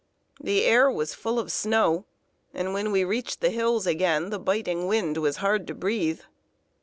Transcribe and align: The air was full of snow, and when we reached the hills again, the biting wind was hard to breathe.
The 0.41 0.65
air 0.65 0.89
was 0.89 1.13
full 1.13 1.37
of 1.37 1.51
snow, 1.51 2.05
and 2.55 2.73
when 2.73 2.91
we 2.91 3.03
reached 3.03 3.39
the 3.39 3.51
hills 3.51 3.85
again, 3.85 4.31
the 4.31 4.39
biting 4.39 4.87
wind 4.87 5.17
was 5.17 5.35
hard 5.37 5.67
to 5.67 5.75
breathe. 5.75 6.21